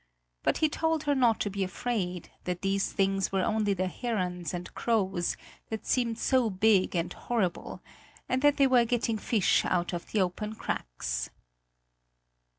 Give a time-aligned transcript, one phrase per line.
[0.41, 4.51] But he told her not to be afraid, that these things were only the herons
[4.51, 5.37] and crows,
[5.69, 7.81] that seemed so big and horrible,
[8.27, 11.29] and that they were getting fish out of the open cracks.